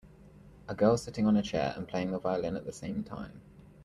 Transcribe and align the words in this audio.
A 0.67 0.73
girl 0.73 0.97
sitting 0.97 1.27
on 1.27 1.37
a 1.37 1.43
chair 1.43 1.75
and 1.77 1.87
playing 1.87 2.09
the 2.09 2.17
violin 2.17 2.55
at 2.55 2.65
the 2.65 2.71
same 2.73 3.03
time. 3.03 3.39